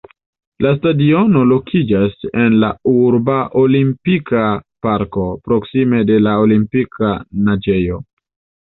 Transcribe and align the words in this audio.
La 0.65 0.69
stadiono 0.77 1.43
lokiĝas 1.49 2.15
en 2.45 2.57
la 2.65 2.71
urba 2.95 3.37
Olimpika 3.65 4.49
Parko, 4.87 5.29
proksime 5.51 6.03
de 6.13 6.21
la 6.27 6.39
Olimpika 6.47 7.17
Naĝejo. 7.51 8.05